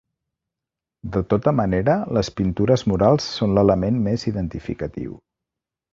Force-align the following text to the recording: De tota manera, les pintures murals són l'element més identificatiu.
De 1.17 1.21
tota 1.33 1.53
manera, 1.59 1.95
les 2.19 2.31
pintures 2.41 2.85
murals 2.93 3.27
són 3.35 3.55
l'element 3.59 4.01
més 4.09 4.29
identificatiu. 4.33 5.15